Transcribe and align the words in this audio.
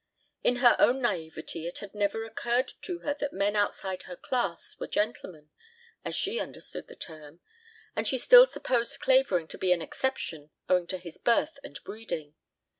In 0.43 0.55
her 0.65 0.75
own 0.79 0.99
naïveté 0.99 1.67
it 1.67 1.77
had 1.77 1.93
never 1.93 2.23
occurred 2.25 2.73
to 2.81 2.99
her 3.01 3.13
that 3.19 3.33
men 3.33 3.55
outside 3.55 4.01
her 4.07 4.15
class 4.15 4.75
were 4.79 4.87
gentlemen 4.87 5.51
as 6.03 6.15
she 6.15 6.39
understood 6.39 6.87
the 6.87 6.95
term, 6.95 7.39
and 7.95 8.07
she 8.07 8.17
still 8.17 8.47
supposed 8.47 8.99
Clavering 8.99 9.47
to 9.49 9.59
be 9.59 9.71
exceptional 9.71 10.49
owing 10.67 10.87
to 10.87 10.97
his 10.97 11.19
birth 11.19 11.59
and 11.63 11.79
breeding. 11.83 12.33